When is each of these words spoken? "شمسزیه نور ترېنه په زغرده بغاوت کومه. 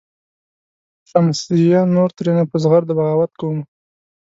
"شمسزیه 1.09 1.81
نور 1.95 2.09
ترېنه 2.17 2.43
په 2.51 2.55
زغرده 2.63 2.93
بغاوت 2.97 3.31
کومه. 3.41 3.63